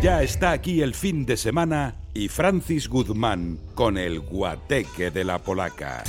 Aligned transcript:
Ya 0.00 0.22
está 0.22 0.52
aquí 0.52 0.80
el 0.80 0.94
fin 0.94 1.26
de 1.26 1.36
semana 1.36 1.96
y 2.14 2.28
Francis 2.28 2.88
Guzmán 2.88 3.58
con 3.74 3.98
el 3.98 4.20
guateque 4.20 5.10
de 5.10 5.24
la 5.24 5.40
polaca. 5.40 6.04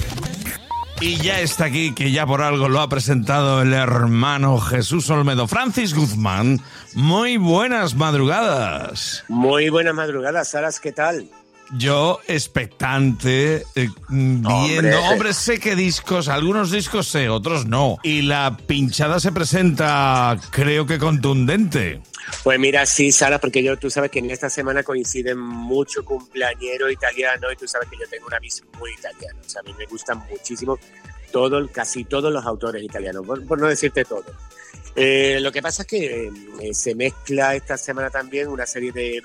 Y 1.01 1.15
ya 1.15 1.39
está 1.39 1.65
aquí, 1.65 1.95
que 1.95 2.11
ya 2.11 2.27
por 2.27 2.43
algo 2.43 2.69
lo 2.69 2.81
ha 2.81 2.89
presentado 2.89 3.63
el 3.63 3.73
hermano 3.73 4.59
Jesús 4.59 5.09
Olmedo. 5.09 5.47
Francis 5.47 5.95
Guzmán, 5.95 6.59
muy 6.93 7.37
buenas 7.37 7.95
madrugadas. 7.95 9.23
Muy 9.27 9.69
buenas 9.69 9.95
madrugadas, 9.95 10.49
Saras, 10.49 10.79
¿qué 10.79 10.91
tal? 10.91 11.27
Yo 11.71 12.19
expectante, 12.27 13.63
eh, 13.75 13.89
viendo, 14.09 14.49
hombre. 14.49 14.95
hombre. 14.95 15.33
sé 15.33 15.59
qué 15.59 15.75
discos, 15.75 16.27
algunos 16.27 16.71
discos 16.71 17.07
sé, 17.07 17.29
otros 17.29 17.67
no. 17.67 17.97
Y 18.03 18.23
la 18.23 18.57
pinchada 18.57 19.19
se 19.19 19.31
presenta, 19.31 20.35
creo 20.51 20.85
que 20.85 20.97
contundente. 20.97 22.01
Pues 22.43 22.59
mira, 22.59 22.85
sí, 22.85 23.11
Sara, 23.11 23.39
porque 23.39 23.63
yo, 23.63 23.77
tú 23.77 23.89
sabes 23.89 24.09
que 24.09 24.19
en 24.19 24.31
esta 24.31 24.49
semana 24.49 24.83
coinciden 24.83 25.37
mucho 25.37 26.03
cumpleañero 26.03 26.89
italiano 26.89 27.51
y 27.51 27.55
tú 27.55 27.67
sabes 27.67 27.87
que 27.89 27.97
yo 27.97 28.07
tengo 28.09 28.27
una 28.27 28.39
visión 28.39 28.67
muy 28.79 28.91
italiana. 28.91 29.39
O 29.45 29.49
sea, 29.49 29.61
a 29.61 29.63
mí 29.63 29.73
me 29.77 29.85
gustan 29.85 30.23
muchísimo 30.29 30.79
todo, 31.31 31.67
casi 31.69 32.05
todos 32.05 32.31
los 32.31 32.45
autores 32.45 32.83
italianos, 32.83 33.25
por, 33.25 33.59
no 33.59 33.67
decirte 33.67 34.05
todo. 34.05 34.25
Eh, 34.95 35.37
lo 35.41 35.51
que 35.51 35.61
pasa 35.61 35.83
es 35.83 35.87
que 35.87 36.31
eh, 36.61 36.73
se 36.73 36.95
mezcla 36.95 37.55
esta 37.55 37.77
semana 37.77 38.09
también 38.09 38.47
una 38.47 38.65
serie 38.65 38.91
de 38.91 39.21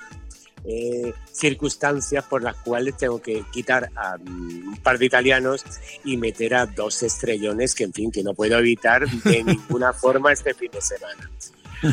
eh, 0.67 1.13
circunstancias 1.31 2.23
por 2.25 2.41
las 2.41 2.55
cuales 2.57 2.97
tengo 2.97 3.21
que 3.21 3.43
quitar 3.51 3.91
a 3.95 4.15
un 4.15 4.79
par 4.81 4.97
de 4.97 5.05
italianos 5.05 5.63
y 6.03 6.17
meter 6.17 6.55
a 6.55 6.65
dos 6.65 7.03
estrellones 7.03 7.75
que, 7.75 7.83
en 7.83 7.93
fin, 7.93 8.11
que 8.11 8.23
no 8.23 8.33
puedo 8.33 8.57
evitar 8.57 9.07
de 9.07 9.43
ninguna 9.45 9.93
forma 9.93 10.31
este 10.31 10.53
fin 10.53 10.71
de 10.71 10.81
semana. 10.81 11.29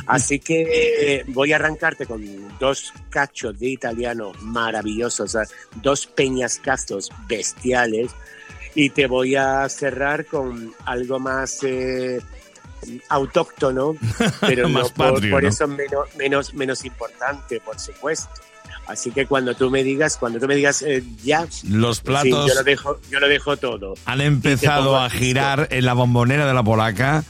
Así 0.06 0.38
que 0.38 0.62
eh, 1.18 1.24
voy 1.28 1.52
a 1.52 1.56
arrancarte 1.56 2.06
con 2.06 2.22
dos 2.58 2.92
cachos 3.10 3.58
de 3.58 3.68
italiano 3.68 4.32
maravillosos, 4.40 5.34
o 5.34 5.44
sea, 5.44 5.56
dos 5.82 6.06
peñascazos 6.06 7.10
bestiales 7.26 8.12
y 8.74 8.90
te 8.90 9.06
voy 9.06 9.36
a 9.36 9.68
cerrar 9.68 10.24
con 10.24 10.72
algo 10.86 11.18
más 11.18 11.62
eh, 11.62 12.20
autóctono, 13.08 13.96
pero 14.40 14.68
más 14.68 14.84
no 14.84 14.94
por, 14.94 15.14
patrio, 15.14 15.30
por 15.30 15.42
¿no? 15.42 15.48
eso 15.48 15.68
menos, 15.68 16.14
menos, 16.16 16.54
menos 16.54 16.84
importante, 16.84 17.60
por 17.60 17.78
supuesto. 17.78 18.30
Así 18.86 19.10
que 19.10 19.26
cuando 19.26 19.54
tú 19.54 19.70
me 19.70 19.84
digas, 19.84 20.16
cuando 20.16 20.40
tú 20.40 20.46
me 20.46 20.56
digas 20.56 20.82
eh, 20.82 21.04
ya, 21.22 21.46
Los 21.68 21.98
sí, 21.98 22.02
platos 22.04 22.48
yo 22.48 22.54
lo 22.54 22.64
dejo, 22.64 23.00
yo 23.10 23.20
lo 23.20 23.28
dejo 23.28 23.56
todo. 23.56 23.94
han 24.04 24.20
empezado 24.20 24.98
a 24.98 25.08
girar 25.08 25.68
en 25.70 25.84
la 25.84 25.92
bombonera 25.94 26.46
de 26.46 26.54
la 26.54 26.62
polaca 26.62 27.24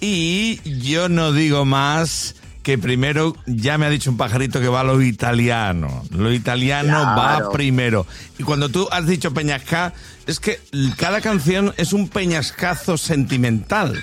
y 0.00 0.60
yo 0.80 1.08
no 1.08 1.32
digo 1.32 1.64
más 1.64 2.34
que 2.66 2.78
primero 2.78 3.36
ya 3.46 3.78
me 3.78 3.86
ha 3.86 3.90
dicho 3.90 4.10
un 4.10 4.16
pajarito 4.16 4.60
que 4.60 4.66
va 4.66 4.82
lo 4.82 5.00
italiano. 5.00 6.02
Lo 6.10 6.32
italiano 6.32 7.00
va 7.16 7.52
primero. 7.52 8.08
Y 8.38 8.42
cuando 8.42 8.68
tú 8.68 8.88
has 8.90 9.06
dicho 9.06 9.32
peñasca, 9.32 9.94
es 10.26 10.40
que 10.40 10.58
cada 10.96 11.20
canción 11.20 11.72
es 11.76 11.92
un 11.92 12.08
peñascazo 12.08 12.98
sentimental. 12.98 13.96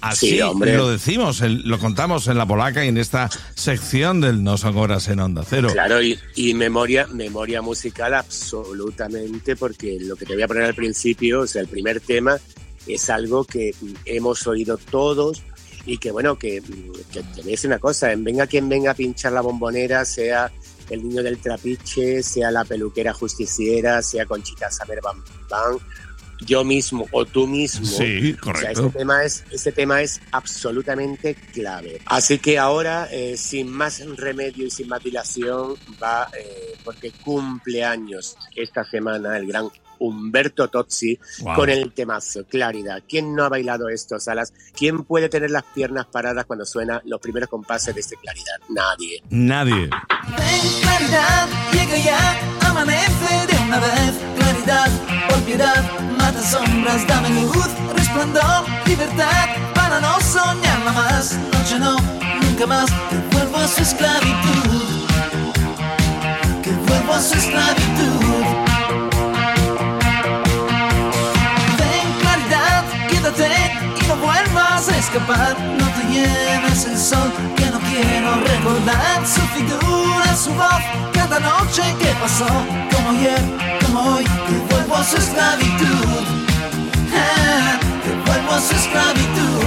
Así 0.00 0.30
Sí, 0.30 0.42
hombre. 0.42 0.76
lo 0.76 0.88
decimos, 0.88 1.40
lo 1.40 1.78
contamos 1.78 2.28
en 2.28 2.38
la 2.38 2.46
polaca 2.46 2.84
y 2.84 2.88
en 2.88 2.98
esta 2.98 3.28
sección 3.54 4.20
del 4.20 4.44
No 4.44 4.56
son 4.56 4.76
horas 4.76 5.08
en 5.08 5.20
Onda 5.20 5.42
Cero. 5.48 5.68
Claro, 5.72 6.00
y, 6.02 6.18
y 6.36 6.54
memoria, 6.54 7.06
memoria 7.08 7.62
musical 7.62 8.14
absolutamente, 8.14 9.56
porque 9.56 9.98
lo 10.00 10.16
que 10.16 10.24
te 10.24 10.34
voy 10.34 10.42
a 10.42 10.48
poner 10.48 10.64
al 10.64 10.74
principio, 10.74 11.40
o 11.40 11.46
sea, 11.46 11.62
el 11.62 11.68
primer 11.68 12.00
tema, 12.00 12.38
es 12.86 13.10
algo 13.10 13.44
que 13.44 13.74
hemos 14.04 14.46
oído 14.46 14.78
todos 14.78 15.42
y 15.84 15.98
que 15.98 16.10
bueno, 16.10 16.38
que, 16.38 16.62
que 17.12 17.22
te 17.22 17.40
voy 17.40 17.48
a 17.48 17.52
decir 17.52 17.68
una 17.68 17.78
cosa, 17.78 18.12
en 18.12 18.22
venga 18.22 18.46
quien 18.46 18.68
venga 18.68 18.90
a 18.92 18.94
pinchar 18.94 19.32
la 19.32 19.40
bombonera, 19.40 20.04
sea 20.04 20.52
el 20.90 21.02
niño 21.02 21.22
del 21.22 21.38
trapiche, 21.38 22.22
sea 22.22 22.50
la 22.50 22.64
peluquera 22.64 23.12
justiciera, 23.12 24.02
sea 24.02 24.26
Conchita 24.26 24.70
Saber 24.70 25.00
Bam 25.02 25.22
Bam, 25.48 25.78
yo 26.40 26.64
mismo 26.64 27.06
o 27.12 27.24
tú 27.24 27.46
mismo. 27.46 27.84
Sí, 27.86 28.32
O 28.32 28.34
sea, 28.34 28.40
correcto. 28.40 28.86
este 28.86 28.98
tema 28.98 29.24
es, 29.24 29.44
este 29.50 29.72
tema 29.72 30.02
es 30.02 30.20
absolutamente 30.32 31.34
clave. 31.52 32.00
Así 32.06 32.38
que 32.38 32.58
ahora, 32.58 33.08
eh, 33.10 33.36
sin 33.36 33.70
más 33.70 34.00
remedio 34.16 34.66
y 34.66 34.70
sin 34.70 34.88
más 34.88 35.02
dilación, 35.02 35.74
va, 36.02 36.28
eh, 36.38 36.74
porque 36.84 37.10
cumple 37.24 37.84
años 37.84 38.36
esta 38.54 38.84
semana 38.84 39.36
el 39.36 39.46
gran 39.46 39.68
Humberto 40.00 40.68
Tozzi 40.68 41.18
Wow. 41.40 41.56
con 41.56 41.70
el 41.70 41.92
temazo 41.92 42.44
Claridad. 42.46 43.02
¿Quién 43.08 43.34
no 43.34 43.42
ha 43.44 43.48
bailado 43.48 43.88
esto, 43.88 44.20
Salas? 44.20 44.52
¿Quién 44.76 45.02
puede 45.02 45.28
tener 45.28 45.50
las 45.50 45.64
piernas 45.64 46.06
paradas 46.06 46.46
cuando 46.46 46.64
suena 46.64 47.02
los 47.04 47.20
primeros 47.20 47.48
compases 47.48 47.94
de 47.96 48.00
este 48.02 48.14
Claridad? 48.16 48.58
Nadie. 48.68 49.22
Nadie. 49.30 49.90
Sombras, 56.50 57.06
dame 57.06 57.28
luz, 57.28 57.68
resplandor, 57.94 58.64
libertad, 58.86 59.48
para 59.74 60.00
no 60.00 60.18
soñarla 60.20 60.92
más. 60.92 61.36
Noche 61.52 61.78
no, 61.78 61.96
nunca 62.42 62.66
más, 62.66 62.86
vuelvo 63.32 63.58
a 63.58 63.68
su 63.68 63.82
esclavitud. 63.82 65.04
Que 66.62 66.70
vuelvo 66.70 67.12
a 67.12 67.20
su 67.20 67.34
esclavitud. 67.34 68.44
Ven, 71.80 72.08
claridad, 72.22 72.84
quédate 73.10 73.50
y 74.00 74.08
no 74.08 74.16
vuelvas 74.16 74.88
a 74.88 74.96
escapar. 74.96 75.54
No 75.78 75.86
te 75.96 76.02
lleves 76.14 76.86
el 76.86 76.98
sol, 76.98 77.30
que 77.56 77.66
no 77.66 77.78
quiero 77.90 78.30
recordar 78.52 79.26
su 79.26 79.42
figura, 79.54 80.34
su 80.34 80.50
voz, 80.54 80.82
cada 81.12 81.40
noche 81.40 81.82
que 82.00 82.10
pasó, 82.22 82.48
como 82.92 83.10
ayer, 83.10 83.42
como 83.84 84.14
hoy, 84.14 84.24
vuelvo 84.70 84.96
a 84.96 85.04
su 85.04 85.16
esclavitud. 85.16 86.37
Que 88.04 88.10
vuelvo 88.26 88.52
a 88.52 88.60
su 88.60 88.74
esclavitud. 88.74 89.58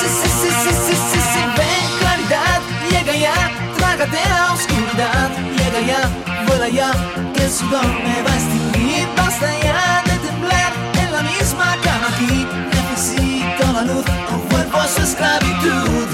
Sí, 0.00 0.06
sí, 0.08 0.28
sí, 0.40 0.48
sí, 0.62 0.72
sí, 0.86 0.94
sí, 1.12 1.20
sí, 1.32 1.40
ven, 1.58 1.88
claridad, 2.00 2.60
llega 2.90 3.14
ya, 3.14 3.34
trágate 3.76 4.20
la 4.28 4.52
oscuridad, 4.52 5.28
llega 5.58 5.80
ya, 5.86 6.00
vuela 6.46 6.68
ya, 6.68 6.90
que 7.34 7.42
el 7.44 7.50
sudor 7.50 7.84
me 7.84 8.22
va 8.22 8.30
a 8.30 8.36
extinguir, 8.36 9.06
basta 9.16 9.48
ya 9.62 10.02
de 10.06 10.16
temblar 10.26 10.72
en 11.02 11.12
la 11.12 11.22
misma 11.22 11.76
cama 11.84 12.08
aquí, 12.14 12.46
necesito 12.72 13.72
la 13.72 13.82
luz, 13.82 14.04
o 14.32 14.34
vuelvo 14.50 14.78
a 14.78 14.88
su 14.88 15.02
esclavitud, 15.02 16.08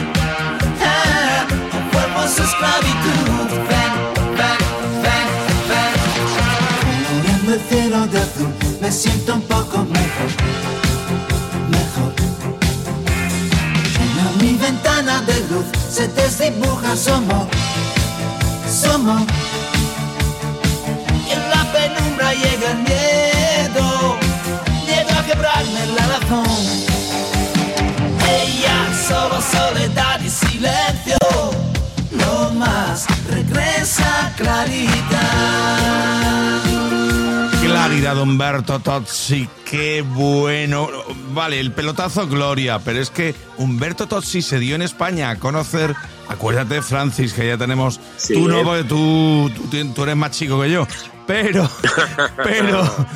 ah, 0.83 1.47
o 1.77 1.79
vuelvo 1.95 2.19
a 2.21 2.29
su 2.29 2.43
esclavitud, 2.43 2.96
me 8.87 8.93
siento 8.93 9.35
un 9.35 9.43
poco 9.43 9.79
mejor, 9.79 10.31
mejor. 11.77 12.13
En 14.21 14.47
mi 14.47 14.53
ventana 14.57 15.23
de 15.23 15.41
luz 15.51 15.67
se 15.91 16.07
desdibuja 16.07 16.97
somos, 16.97 17.49
somos. 18.83 19.23
Y 21.27 21.33
en 21.33 21.43
la 21.51 21.63
penumbra 21.77 22.33
llega 22.33 22.67
el 22.75 22.79
miedo, 22.91 24.17
miedo 24.87 25.13
a 25.19 25.23
quebrarme 25.27 25.87
la 25.97 26.07
razón. 26.13 26.47
Ella 28.41 28.77
solo 29.09 29.43
soledad 29.43 30.06
Claridad, 38.07 38.23
Humberto 38.23 38.79
Tozzi, 38.79 39.49
qué 39.69 40.03
bueno. 40.03 40.89
Vale, 41.35 41.59
el 41.59 41.73
pelotazo 41.73 42.29
Gloria, 42.29 42.79
pero 42.79 43.01
es 43.01 43.11
que 43.11 43.35
Humberto 43.57 44.07
Tozzi 44.07 44.43
se 44.43 44.61
dio 44.61 44.77
en 44.77 44.83
España 44.83 45.31
a 45.31 45.37
conocer. 45.37 45.93
Acuérdate, 46.29 46.83
Francis, 46.83 47.33
que 47.33 47.49
ya 47.49 47.59
tenemos. 47.59 47.99
Sí. 48.17 48.35
Tú 48.35 48.47
no, 48.47 48.63
porque 48.63 48.85
tú, 48.85 49.51
tú, 49.73 49.93
tú 49.93 50.03
eres 50.05 50.15
más 50.15 50.31
chico 50.31 50.61
que 50.61 50.71
yo. 50.71 50.87
Pero, 51.27 51.69
pero, 52.45 53.07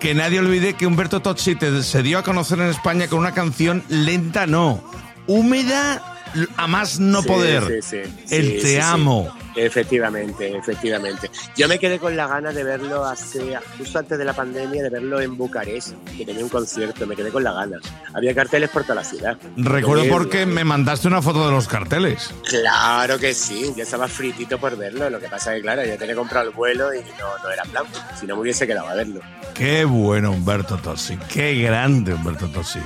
que 0.00 0.14
nadie 0.14 0.40
olvide 0.40 0.74
que 0.74 0.84
Humberto 0.84 1.20
Tozzi 1.20 1.54
te- 1.54 1.84
se 1.84 2.02
dio 2.02 2.18
a 2.18 2.24
conocer 2.24 2.58
en 2.58 2.70
España 2.70 3.06
con 3.06 3.20
una 3.20 3.32
canción 3.32 3.84
lenta, 3.88 4.48
no. 4.48 4.82
Húmeda 5.28 6.19
a 6.56 6.66
más 6.66 7.00
no 7.00 7.22
Sí, 7.22 7.28
poder. 7.28 7.82
sí, 7.82 7.98
sí. 8.26 8.34
El 8.34 8.60
te 8.62 8.80
amo. 8.80 9.34
Efectivamente, 9.56 10.56
efectivamente. 10.56 11.28
Yo 11.56 11.66
me 11.66 11.78
quedé 11.80 11.98
con 11.98 12.16
la 12.16 12.28
gana 12.28 12.52
de 12.52 12.62
verlo 12.62 13.04
hace, 13.04 13.58
justo 13.78 13.98
antes 13.98 14.16
de 14.16 14.24
la 14.24 14.32
pandemia, 14.32 14.82
de 14.84 14.90
verlo 14.90 15.20
en 15.20 15.36
Bucarest, 15.36 15.94
que 16.16 16.24
tenía 16.24 16.44
un 16.44 16.48
concierto, 16.48 17.04
me 17.06 17.16
quedé 17.16 17.30
con 17.30 17.42
la 17.42 17.52
gana. 17.52 17.78
Había 18.14 18.32
carteles 18.34 18.70
por 18.70 18.82
toda 18.84 18.96
la 18.96 19.04
ciudad. 19.04 19.36
Recuerdo 19.56 20.04
porque 20.08 20.46
me 20.46 20.62
mandaste 20.62 21.08
una 21.08 21.20
foto 21.20 21.46
de 21.46 21.52
los 21.52 21.66
carteles. 21.66 22.30
Claro 22.48 23.18
que 23.18 23.34
sí, 23.34 23.72
yo 23.76 23.82
estaba 23.82 24.06
fritito 24.06 24.58
por 24.58 24.76
verlo, 24.76 25.10
lo 25.10 25.18
que 25.18 25.28
pasa 25.28 25.50
es 25.52 25.56
que 25.56 25.62
claro, 25.62 25.84
yo 25.84 25.98
tenía 25.98 26.14
comprado 26.14 26.48
el 26.48 26.54
vuelo 26.54 26.94
y 26.94 26.98
no, 26.98 27.36
no 27.42 27.50
era 27.50 27.64
plan, 27.64 27.84
si 28.18 28.26
no 28.26 28.36
me 28.36 28.42
hubiese 28.42 28.66
quedado 28.68 28.88
a 28.88 28.94
verlo. 28.94 29.20
Qué 29.54 29.84
bueno 29.84 30.30
Humberto 30.30 30.76
Tossi, 30.78 31.18
qué 31.28 31.54
grande 31.60 32.14
Humberto 32.14 32.48
Tossi. 32.48 32.78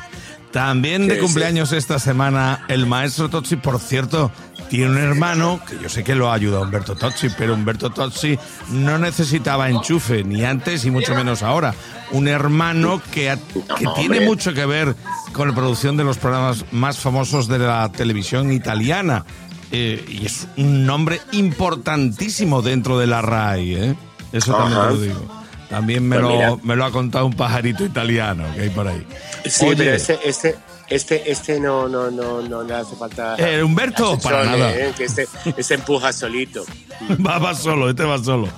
También 0.54 1.08
de 1.08 1.16
Sí, 1.16 1.20
cumpleaños 1.20 1.72
esta 1.72 1.98
semana 1.98 2.64
el 2.68 2.86
maestro 2.86 3.28
Tozzi, 3.28 3.56
por 3.56 3.80
cierto, 3.80 4.30
tiene 4.70 4.86
un 4.92 4.98
hermano 4.98 5.60
que 5.68 5.76
yo 5.82 5.88
sé 5.88 6.04
que 6.04 6.14
lo 6.14 6.30
ha 6.30 6.34
ayudado 6.34 6.62
Humberto 6.62 6.94
Tozzi, 6.94 7.28
pero 7.36 7.54
Humberto 7.54 7.90
Tozzi 7.90 8.38
no 8.70 8.96
necesitaba 8.98 9.68
enchufe, 9.68 10.22
ni 10.22 10.44
antes 10.44 10.84
y 10.84 10.92
mucho 10.92 11.12
menos 11.16 11.42
ahora. 11.42 11.74
Un 12.12 12.28
hermano 12.28 13.02
que, 13.12 13.30
ha- 13.30 13.36
que 13.76 13.84
No, 13.84 13.94
tiene 13.94 14.20
mucho 14.20 14.54
que 14.54 14.64
ver 14.64 14.94
con 15.32 15.48
la 15.48 15.54
producción 15.56 15.96
de 15.96 16.04
los 16.04 16.18
programas 16.18 16.64
más 16.70 16.98
famosos 17.00 17.48
de 17.48 17.58
la 17.58 17.90
televisión 17.90 18.52
italiana. 18.52 19.24
Eh, 19.72 20.04
y 20.08 20.24
es 20.24 20.46
un 20.56 20.86
nombre 20.86 21.20
importantísimo 21.32 22.62
dentro 22.62 22.96
de 22.98 23.08
la 23.08 23.22
RAI, 23.22 23.74
¿eh? 23.74 23.94
Eso 24.32 24.52
también 24.54 24.78
Ajá. 24.78 24.88
te 24.90 24.94
lo 24.94 25.00
digo. 25.00 25.43
También 25.68 26.06
me, 26.08 26.16
Pues 26.16 26.28
lo, 26.28 26.34
mira. 26.36 26.56
me 26.62 26.76
lo 26.76 26.84
ha 26.84 26.90
contado 26.92 27.26
un 27.26 27.32
pajarito 27.34 27.84
italiano 27.84 28.44
que 28.54 28.62
hay 28.62 28.70
por 28.70 28.86
ahí. 28.86 29.06
Sí, 29.46 29.66
Oye, 29.66 29.76
pero 29.76 29.92
este, 29.94 30.18
este, 30.24 30.56
este, 30.88 31.30
este 31.30 31.60
no, 31.60 31.88
no, 31.88 32.10
no, 32.10 32.42
no 32.42 32.62
le 32.62 32.74
hace 32.74 32.94
falta. 32.96 33.36
Eh, 33.38 33.62
Humberto, 33.62 34.18
para 34.18 34.44
nada. 34.44 34.76
¿eh? 34.76 34.92
Que 34.96 35.04
este, 35.04 35.26
este 35.56 35.74
empuja 35.74 36.12
solito. 36.12 36.64
Va, 37.26 37.38
va 37.38 37.54
solo, 37.54 37.90
este 37.90 38.04
va 38.04 38.18
solo. 38.22 38.48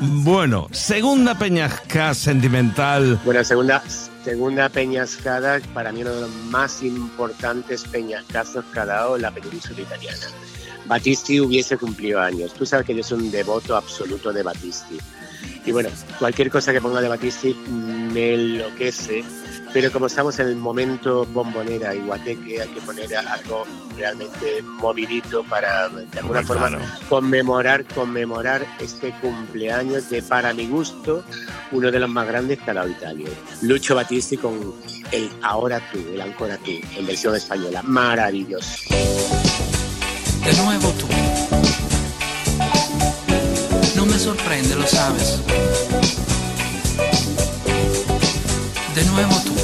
Bueno, 0.00 0.68
segunda 0.72 1.36
peñasca 1.38 2.12
sentimental. 2.14 3.18
Bueno, 3.24 3.42
segunda, 3.44 3.82
segunda 4.24 4.68
peñascada, 4.68 5.58
para 5.72 5.90
mí 5.90 6.02
uno 6.02 6.12
de 6.12 6.20
los 6.22 6.30
más 6.50 6.82
importantes 6.82 7.84
peñascazos 7.84 8.64
que 8.72 8.80
ha 8.80 8.84
dado 8.86 9.16
la 9.18 9.30
península 9.30 9.80
italiana. 9.80 10.26
Battisti 10.86 11.40
hubiese 11.40 11.76
cumplido 11.76 12.20
años. 12.20 12.52
Tú 12.54 12.64
sabes 12.66 12.86
que 12.86 12.94
yo 12.94 13.02
soy 13.02 13.18
un 13.18 13.30
devoto 13.30 13.76
absoluto 13.76 14.32
de 14.32 14.42
Battisti. 14.42 14.98
Y 15.68 15.72
bueno, 15.72 15.90
cualquier 16.18 16.48
cosa 16.48 16.72
que 16.72 16.80
ponga 16.80 17.02
de 17.02 17.08
Battisti 17.08 17.54
me 17.54 18.32
enloquece. 18.32 19.22
Pero 19.74 19.92
como 19.92 20.06
estamos 20.06 20.38
en 20.38 20.48
el 20.48 20.56
momento 20.56 21.26
bombonera 21.26 21.94
y 21.94 21.98
guateque, 21.98 22.62
hay 22.62 22.68
que 22.68 22.80
poner 22.80 23.14
algo 23.14 23.66
realmente 23.98 24.62
movidito 24.62 25.44
para, 25.44 25.90
de 25.90 26.20
alguna 26.20 26.42
forma, 26.42 26.68
claro. 26.68 26.84
conmemorar, 27.10 27.84
conmemorar 27.84 28.66
este 28.80 29.10
cumpleaños 29.20 30.08
de, 30.08 30.22
para 30.22 30.54
mi 30.54 30.66
gusto, 30.66 31.22
uno 31.70 31.90
de 31.90 31.98
los 31.98 32.08
más 32.08 32.26
grandes 32.26 32.58
que 32.60 32.70
ha 32.70 32.74
dado 32.74 32.88
Italia. 32.88 33.28
Lucho 33.60 33.94
Battisti 33.94 34.38
con 34.38 34.72
el 35.12 35.28
Ahora 35.42 35.82
tú, 35.92 35.98
el 36.14 36.20
Ancora 36.22 36.56
tú, 36.56 36.70
en 36.96 37.06
versión 37.06 37.36
española. 37.36 37.82
Maravilloso. 37.82 38.72
De 38.88 40.52
nuevo 40.62 40.88
tú. 40.92 41.06
Sorprende, 44.18 44.74
lo 44.74 44.86
sabes. 44.86 45.38
De 48.94 49.04
nuevo 49.04 49.34
tú. 49.44 49.54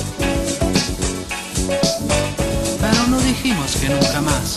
Pero 2.81 3.07
no 3.09 3.21
dijimos 3.21 3.77
que 3.77 3.89
nunca 3.89 4.21
más. 4.21 4.57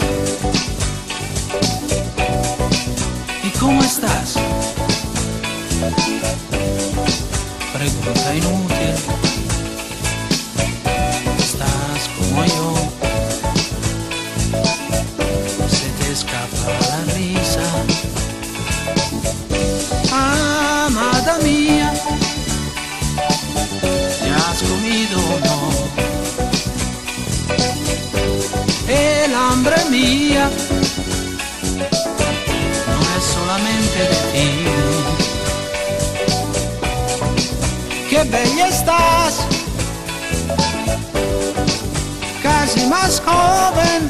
Más 42.89 43.21
joven 43.25 44.09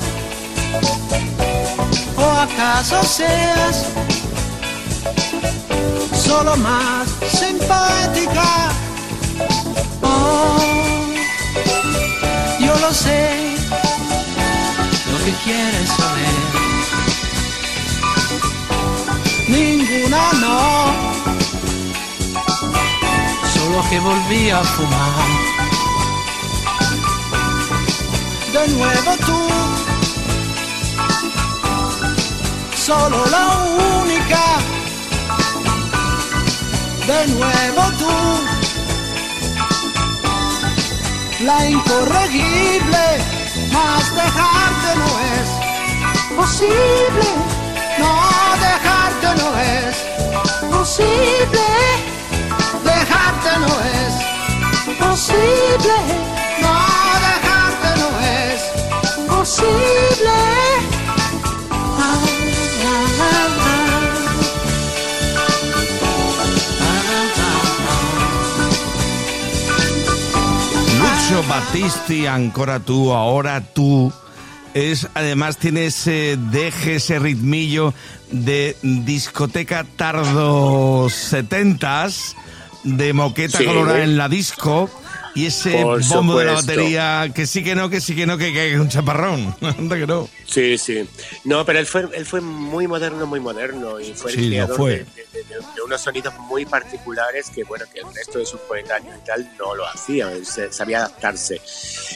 o 2.15 2.23
acaso 2.23 3.03
seas 3.03 3.85
solo 6.13 6.55
más 6.57 7.07
simpática. 7.31 8.69
Oh, 10.01 10.57
yo 12.59 12.75
lo 12.79 12.93
sé, 12.93 13.55
lo 15.11 15.17
que 15.25 15.31
quieres 15.43 15.89
saber. 15.89 16.37
Ninguna 19.47 20.33
no, 20.41 20.93
solo 23.53 23.89
que 23.89 23.99
volví 23.99 24.49
a 24.49 24.63
fumar. 24.63 25.56
De 28.57 28.67
nuevo 28.69 29.11
tú 29.17 29.39
solo 32.75 33.23
la 33.27 33.45
única. 34.01 34.43
De 37.05 37.27
nuevo 37.27 37.83
tú, 37.99 38.15
la 41.45 41.69
incorregible, 41.69 43.05
más 43.71 44.15
dejarte 44.15 44.89
no 45.01 45.09
es 45.35 45.47
posible. 46.35 47.27
No 47.99 48.11
dejarte 48.67 49.29
no 49.41 49.49
es 49.75 49.95
posible. 50.75 51.65
Dejarte 52.83 53.51
no 53.59 53.73
es 54.01 54.11
posible. 54.97 56.26
Es 59.57 59.63
posible. 59.63 60.37
Lucio 70.99 71.43
Battisti, 71.47 72.25
ancora 72.25 72.79
tú, 72.79 73.13
ahora 73.13 73.61
tú. 73.61 74.11
Es, 74.73 75.07
además 75.15 75.57
tiene 75.57 75.87
ese 75.87 76.37
deje, 76.51 76.95
ese 76.95 77.19
ritmillo 77.19 77.93
de 78.31 78.77
discoteca 78.81 79.85
tardo 79.95 81.09
setentas, 81.09 82.35
de 82.83 83.13
moqueta 83.13 83.57
Sí. 83.57 83.65
colorada 83.65 84.03
en 84.03 84.17
la 84.17 84.29
disco, 84.29 84.89
y 85.37 85.45
ese 85.45 85.71
Por 85.83 86.03
bombo 86.07 86.39
de 86.39 86.45
la 86.45 86.53
batería, 86.53 87.31
que 87.33 87.45
sí 87.45 87.63
que 87.63 87.75
no, 87.75 87.89
que 87.89 88.01
sí 88.01 88.15
que 88.15 88.25
no, 88.25 88.37
que 88.37 88.51
que 88.51 88.73
es 88.73 88.79
un 88.79 88.89
chaparrón. 88.89 89.55
Anda 89.61 89.95
que 89.97 90.07
no. 90.07 90.27
Sí, 90.45 90.77
sí. 90.77 91.07
No, 91.43 91.63
pero 91.65 91.77
él 91.79 91.85
fue, 91.85 92.05
él 92.13 92.25
fue 92.25 92.41
muy 92.41 92.87
moderno, 92.87 93.25
muy 93.27 93.39
moderno 93.39 93.99
y 93.99 94.13
fue 94.13 94.31
Sí, 94.31 94.39
el 94.39 94.43
lo 94.45 94.49
creador 94.49 94.77
fue. 94.77 94.91
De, 94.91 94.97
de- 94.97 95.43
de- 95.43 95.55
de 95.75 95.81
unos 95.85 96.01
sonidos 96.01 96.33
muy 96.39 96.65
particulares 96.65 97.49
que, 97.53 97.63
bueno, 97.63 97.85
que 97.93 97.99
el 97.99 98.13
resto 98.13 98.39
de 98.39 98.45
sus 98.45 98.59
coetáneos 98.61 99.15
y 99.21 99.25
tal 99.25 99.49
no 99.59 99.75
lo 99.75 99.85
él 100.29 100.45
se- 100.45 100.71
sabía 100.73 100.99
adaptarse. 100.99 101.61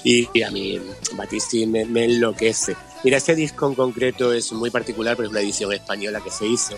Y, 0.04 0.28
y 0.34 0.42
a 0.42 0.50
mí 0.52 0.82
Battisti 1.14 1.66
me, 1.68 1.86
me 1.86 2.06
enloquece. 2.06 2.76
Mira, 3.04 3.18
este 3.18 3.36
disco 3.36 3.68
en 3.68 3.76
concreto 3.76 4.34
es 4.34 4.52
muy 4.52 4.70
particular, 4.72 5.16
pero 5.16 5.28
es 5.28 5.32
una 5.32 5.42
edición 5.42 5.72
española 5.74 6.22
que 6.24 6.32
se 6.32 6.46
hizo. 6.48 6.76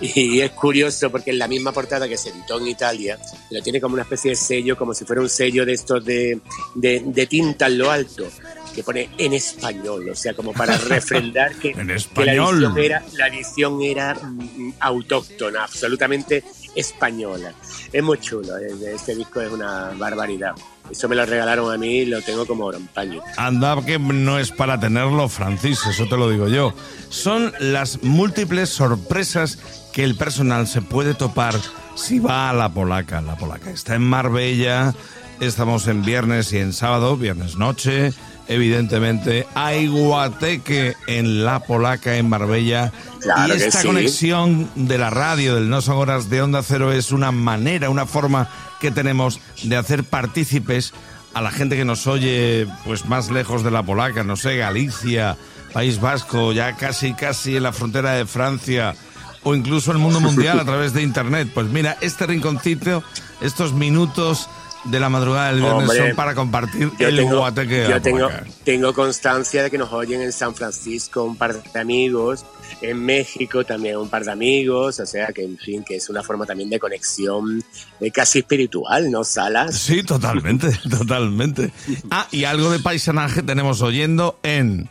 Y 0.16 0.40
es 0.40 0.50
curioso 0.52 1.10
porque 1.10 1.30
en 1.30 1.38
la 1.38 1.48
misma 1.48 1.72
portada 1.72 2.08
que 2.08 2.16
se 2.16 2.30
editó 2.30 2.58
en 2.58 2.68
Italia, 2.68 3.18
pero 3.48 3.62
tiene 3.62 3.80
como 3.80 3.94
una 3.94 4.02
especie 4.02 4.30
de 4.30 4.36
sello, 4.36 4.76
como 4.76 4.94
si 4.94 5.04
fuera 5.04 5.20
un 5.22 5.28
sello 5.28 5.66
de 5.66 5.72
estos 5.74 6.04
de, 6.04 6.40
de, 6.74 7.02
de 7.04 7.26
tinta 7.26 7.66
en 7.66 7.78
lo 7.78 7.90
alto, 7.90 8.26
que 8.74 8.82
pone 8.82 9.10
en 9.18 9.32
español, 9.32 10.08
o 10.08 10.14
sea, 10.14 10.34
como 10.34 10.52
para 10.52 10.76
refrendar 10.88 11.54
que, 11.56 11.70
En 11.70 11.88
que 11.88 12.24
la 12.24 12.34
edición 12.34 12.78
era, 12.78 13.02
la 13.16 13.28
edición 13.28 13.82
era 13.82 14.14
mm, 14.14 14.74
autóctona, 14.80 15.64
absolutamente 15.64 16.44
española. 16.74 17.52
Es 17.92 18.02
muy 18.02 18.18
chulo, 18.18 18.56
eh, 18.58 18.72
este 18.94 19.14
disco 19.14 19.40
es 19.40 19.52
una 19.52 19.90
barbaridad. 19.96 20.54
Eso 20.90 21.08
me 21.08 21.14
lo 21.14 21.24
regalaron 21.24 21.72
a 21.72 21.76
mí 21.76 21.98
y 21.98 22.06
lo 22.06 22.20
tengo 22.20 22.46
como 22.46 22.72
paño. 22.92 23.22
Anda 23.36 23.80
que 23.84 23.98
no 23.98 24.38
es 24.38 24.50
para 24.50 24.78
tenerlo, 24.80 25.28
Francis, 25.28 25.86
eso 25.86 26.06
te 26.08 26.16
lo 26.16 26.28
digo 26.28 26.48
yo. 26.48 26.74
Son 27.08 27.52
las 27.60 28.02
múltiples 28.02 28.70
sorpresas 28.70 29.58
que 29.92 30.04
el 30.04 30.16
personal 30.16 30.66
se 30.66 30.82
puede 30.82 31.14
topar 31.14 31.54
si 31.94 32.18
va 32.18 32.50
a 32.50 32.52
la 32.52 32.68
polaca. 32.68 33.20
La 33.20 33.36
polaca 33.36 33.70
está 33.70 33.94
en 33.94 34.02
Marbella, 34.02 34.94
estamos 35.40 35.86
en 35.88 36.04
viernes 36.04 36.52
y 36.52 36.58
en 36.58 36.72
sábado, 36.72 37.16
viernes 37.16 37.56
noche. 37.56 38.12
Evidentemente, 38.48 39.46
hay 39.54 39.86
guateque 39.86 40.96
en 41.06 41.44
la 41.44 41.60
polaca 41.60 42.16
en 42.16 42.28
Marbella. 42.28 42.92
Claro 43.20 43.54
y 43.54 43.58
esta 43.58 43.80
sí. 43.80 43.86
conexión 43.86 44.68
de 44.74 44.98
la 44.98 45.10
radio, 45.10 45.54
del 45.54 45.68
No 45.68 45.80
Son 45.80 45.96
Horas 45.96 46.30
de 46.30 46.42
Onda 46.42 46.62
Cero, 46.64 46.92
es 46.92 47.12
una 47.12 47.30
manera, 47.30 47.90
una 47.90 48.06
forma 48.06 48.48
que 48.80 48.90
tenemos 48.90 49.40
de 49.62 49.76
hacer 49.76 50.02
partícipes 50.02 50.92
a 51.32 51.40
la 51.40 51.52
gente 51.52 51.76
que 51.76 51.84
nos 51.84 52.08
oye 52.08 52.66
pues 52.84 53.06
más 53.06 53.30
lejos 53.30 53.62
de 53.62 53.70
la 53.70 53.84
polaca, 53.84 54.24
no 54.24 54.34
sé, 54.34 54.56
Galicia, 54.56 55.36
País 55.72 56.00
Vasco, 56.00 56.52
ya 56.52 56.74
casi 56.76 57.14
casi 57.14 57.56
en 57.56 57.62
la 57.62 57.72
frontera 57.72 58.14
de 58.14 58.26
Francia 58.26 58.96
o 59.42 59.54
incluso 59.54 59.92
el 59.92 59.98
mundo 59.98 60.20
mundial 60.20 60.60
a 60.60 60.64
través 60.64 60.92
de 60.92 61.02
internet. 61.02 61.48
Pues 61.52 61.68
mira, 61.68 61.96
este 62.00 62.26
rinconcito, 62.26 63.02
estos 63.40 63.72
minutos 63.72 64.48
de 64.84 65.00
la 65.00 65.08
madrugada 65.08 65.48
del 65.52 65.60
viernes 65.60 65.82
Hombre, 65.82 65.98
son 65.98 66.16
para 66.16 66.34
compartir 66.34 66.90
el 66.98 67.16
tengo, 67.16 67.38
guateque 67.38 67.86
yo 67.88 68.00
tengo, 68.00 68.28
tengo 68.64 68.94
constancia 68.94 69.62
de 69.62 69.70
que 69.70 69.76
nos 69.76 69.92
oyen 69.92 70.22
en 70.22 70.32
San 70.32 70.54
Francisco 70.54 71.22
un 71.22 71.36
par 71.36 71.62
de 71.62 71.80
amigos, 71.80 72.46
en 72.80 73.04
México 73.04 73.64
también 73.64 73.96
un 73.98 74.08
par 74.08 74.24
de 74.24 74.32
amigos, 74.32 74.98
o 74.98 75.06
sea 75.06 75.28
que 75.28 75.44
en 75.44 75.58
fin, 75.58 75.84
que 75.84 75.96
es 75.96 76.08
una 76.08 76.22
forma 76.22 76.46
también 76.46 76.70
de 76.70 76.78
conexión 76.78 77.62
eh, 78.00 78.10
casi 78.10 78.38
espiritual, 78.38 79.10
¿no, 79.10 79.22
Salas? 79.22 79.76
Sí, 79.78 80.02
totalmente, 80.02 80.70
totalmente. 80.90 81.72
Ah, 82.10 82.26
y 82.30 82.44
algo 82.44 82.70
de 82.70 82.78
paisanaje 82.78 83.42
tenemos 83.42 83.82
oyendo 83.82 84.38
en 84.42 84.88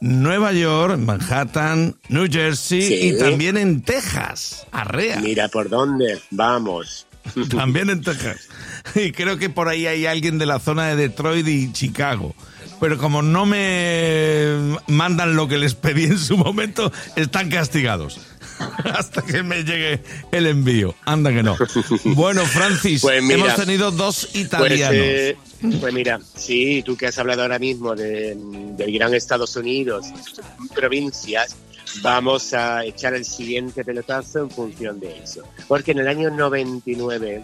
Nueva 0.00 0.52
York, 0.52 0.98
Manhattan, 0.98 1.96
New 2.08 2.28
Jersey 2.30 2.82
Sí. 2.82 2.94
y 3.08 3.18
también 3.18 3.56
en 3.56 3.82
Texas, 3.82 4.66
Arrea. 4.70 5.20
Mira 5.20 5.48
por 5.48 5.68
dónde, 5.68 6.20
vamos. 6.30 7.06
También 7.50 7.90
en 7.90 8.00
Texas. 8.02 8.48
Y 8.94 9.12
creo 9.12 9.36
que 9.36 9.50
por 9.50 9.68
ahí 9.68 9.86
hay 9.86 10.06
alguien 10.06 10.38
de 10.38 10.46
la 10.46 10.58
zona 10.60 10.86
de 10.88 10.96
Detroit 10.96 11.46
y 11.46 11.72
Chicago. 11.72 12.34
Pero 12.80 12.96
como 12.96 13.22
no 13.22 13.44
me 13.44 14.54
mandan 14.86 15.34
lo 15.36 15.48
que 15.48 15.58
les 15.58 15.74
pedí 15.74 16.04
en 16.04 16.18
su 16.18 16.36
momento, 16.38 16.90
están 17.16 17.50
castigados. 17.50 18.20
Hasta 18.94 19.22
que 19.22 19.42
me 19.42 19.62
llegue 19.64 20.00
el 20.32 20.46
envío. 20.46 20.94
Anda 21.04 21.30
que 21.30 21.42
no. 21.42 21.56
Bueno, 22.04 22.44
Francis, 22.44 23.00
Pues 23.02 23.22
mira, 23.22 23.34
hemos 23.38 23.54
tenido 23.56 23.90
dos 23.90 24.28
Pues, 24.32 24.44
italianos. 24.44 24.94
eh, 24.96 25.36
pues 25.80 25.92
mira, 25.92 26.20
sí, 26.36 26.82
tú 26.84 26.96
que 26.96 27.06
has 27.06 27.18
hablado 27.18 27.42
ahora 27.42 27.58
mismo 27.58 27.94
de- 27.94 28.34
del 28.36 28.92
gran 28.92 29.14
Estados 29.14 29.56
Unidos, 29.56 30.06
provincias, 30.74 31.56
vamos 32.02 32.52
a 32.54 32.84
echar 32.84 33.14
el 33.14 33.24
siguiente 33.24 33.84
pelotazo 33.84 34.40
en 34.40 34.50
función 34.50 35.00
de 35.00 35.18
eso. 35.22 35.42
Porque 35.66 35.92
en 35.92 35.98
el 36.00 36.08
año 36.08 36.30
99 36.30 37.42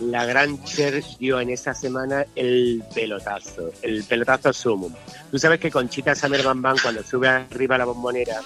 la 0.00 0.24
gran 0.24 0.62
Cher 0.64 1.02
dio 1.18 1.40
en 1.40 1.50
esa 1.50 1.74
semana 1.74 2.24
el 2.34 2.82
pelotazo, 2.94 3.70
el 3.82 4.02
pelotazo 4.04 4.52
sumum. 4.52 4.92
Tú 5.30 5.38
sabes 5.38 5.60
que 5.60 5.70
Conchita 5.70 6.14
Summer 6.14 6.42
Bam 6.42 6.62
Bam, 6.62 6.76
cuando 6.82 7.02
sube 7.02 7.28
arriba 7.28 7.74
a 7.74 7.78
la 7.78 7.84
bombonera, 7.84 8.40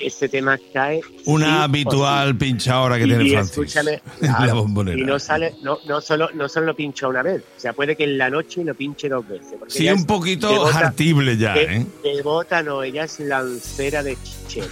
este 0.00 0.28
tema 0.28 0.58
cae. 0.72 1.00
Una 1.26 1.46
sí. 1.46 1.62
habitual 1.62 2.36
pinchadora 2.36 2.96
que 2.98 3.04
Y, 3.04 3.08
tiene 3.08 3.24
y 3.24 3.30
Francis. 3.30 3.50
escúchame, 3.52 4.02
la 4.46 4.54
bombonera. 4.54 4.98
y 4.98 5.04
no 5.04 5.18
sale, 5.18 5.54
no, 5.62 5.78
no 5.86 6.00
solo, 6.00 6.28
no 6.34 6.48
solo 6.48 6.66
lo 6.66 6.74
pincha 6.76 7.08
una 7.08 7.22
vez, 7.22 7.42
o 7.56 7.60
sea, 7.60 7.72
puede 7.72 7.96
que 7.96 8.04
en 8.04 8.18
la 8.18 8.30
noche 8.30 8.64
lo 8.64 8.74
pinche 8.74 9.08
dos 9.08 9.26
veces. 9.28 9.54
Sí, 9.68 9.88
un 9.88 10.04
poquito 10.06 10.48
devota- 10.50 10.78
hartible 10.78 11.36
ya, 11.36 11.54
de- 11.54 11.76
¿eh? 11.76 11.86
devota 12.02 12.62
no, 12.62 12.82
ella 12.82 13.04
es 13.04 13.20
lancera 13.20 14.02
de 14.02 14.16
Cher. 14.48 14.64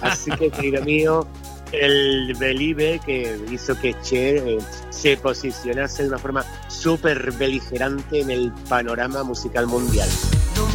Así 0.00 0.30
que, 0.32 0.50
querido 0.50 0.82
mío, 0.84 1.26
el 1.72 2.34
Believe 2.38 3.00
que 3.04 3.38
hizo 3.50 3.78
que 3.80 3.94
Cher 4.02 4.36
eh, 4.46 4.58
se 4.90 5.16
posicionase 5.16 6.02
de 6.02 6.08
una 6.10 6.18
forma 6.18 6.44
súper 6.68 7.32
beligerante 7.32 8.20
en 8.20 8.30
el 8.30 8.52
panorama 8.68 9.22
musical 9.24 9.66
mundial. 9.66 10.08
No 10.56 10.66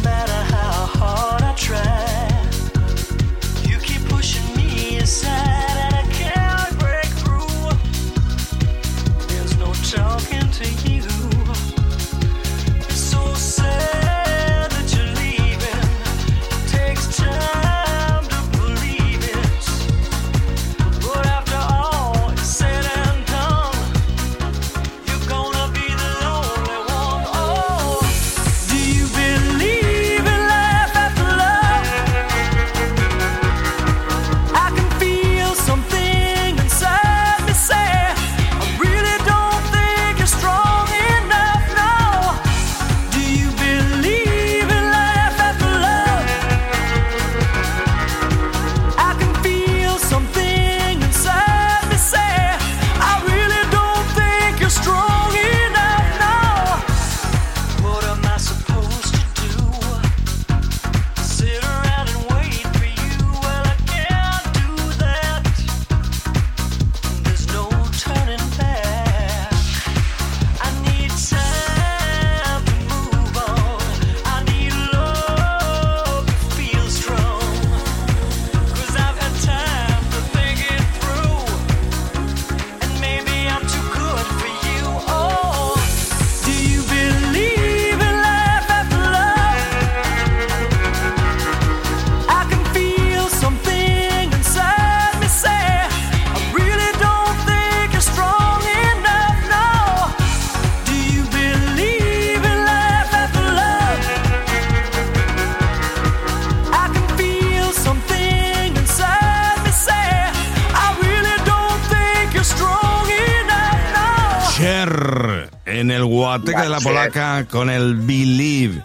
La 116.36 116.62
de 116.62 116.68
la. 116.68 116.80
Polaca 116.80 117.46
con 117.50 117.70
el 117.70 117.94
Believe. 117.94 118.82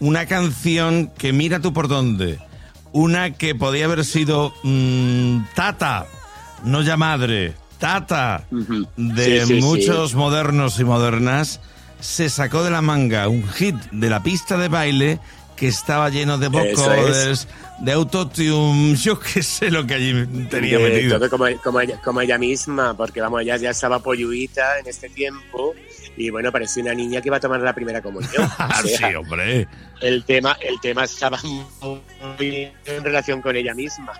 Una 0.00 0.26
canción 0.26 1.08
que 1.18 1.32
mira 1.32 1.60
tú 1.60 1.72
por 1.72 1.88
dónde. 1.88 2.38
Una 2.92 3.32
que 3.32 3.54
podía 3.54 3.84
haber 3.86 4.04
sido 4.04 4.54
mm, 4.62 5.40
Tata, 5.54 6.06
no 6.64 6.82
ya 6.82 6.96
madre, 6.96 7.54
Tata 7.78 8.44
de 8.96 9.40
Sí, 9.42 9.46
sí, 9.46 9.60
muchos 9.60 10.14
modernos 10.14 10.78
y 10.80 10.84
modernas. 10.84 11.60
Se 12.00 12.28
sacó 12.30 12.62
de 12.62 12.70
la 12.70 12.82
manga 12.82 13.28
un 13.28 13.46
hit 13.48 13.74
de 13.90 14.10
la 14.10 14.22
pista 14.22 14.56
de 14.56 14.68
baile 14.68 15.18
que 15.56 15.68
estaba 15.68 16.10
lleno 16.10 16.36
de 16.36 16.48
vocoders, 16.48 17.48
de 17.80 17.92
autotune, 17.92 18.94
yo 19.02 19.18
qué 19.18 19.42
sé 19.42 19.70
lo 19.70 19.86
que 19.86 19.94
allí 19.94 20.26
tenía 20.50 20.78
De 20.78 20.90
metido. 20.90 21.18
todo 21.18 21.30
como, 21.30 21.46
como 21.62 21.80
ella, 21.80 21.98
como 22.04 22.20
ella 22.20 22.36
misma, 22.38 22.94
porque 22.94 23.20
vamos, 23.22 23.40
ella 23.40 23.56
ya 23.56 23.70
estaba 23.70 23.98
polluita 24.00 24.78
en 24.78 24.86
este 24.86 25.08
tiempo 25.08 25.74
y 26.16 26.30
bueno, 26.30 26.50
parecía 26.52 26.82
una 26.82 26.94
niña 26.94 27.20
que 27.20 27.28
iba 27.28 27.36
a 27.36 27.40
tomar 27.40 27.60
la 27.60 27.74
primera 27.74 28.00
comunión. 28.02 28.32
O 28.44 28.50
Ah, 28.58 28.82
sea, 28.84 29.08
sí, 29.10 29.14
hombre. 29.14 29.68
el 30.00 30.24
tema, 30.24 30.56
el 30.60 30.80
tema 30.80 31.04
estaba 31.04 31.38
muy 31.42 32.72
en 32.86 33.04
relación 33.04 33.42
con 33.42 33.54
ella 33.56 33.74
misma. 33.74 34.12